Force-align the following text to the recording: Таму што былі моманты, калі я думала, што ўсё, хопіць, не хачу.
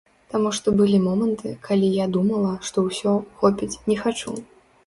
Таму 0.33 0.51
што 0.59 0.71
былі 0.79 1.01
моманты, 1.07 1.51
калі 1.69 1.91
я 2.03 2.09
думала, 2.15 2.57
што 2.71 2.87
ўсё, 2.89 3.13
хопіць, 3.43 3.73
не 3.93 4.03
хачу. 4.05 4.31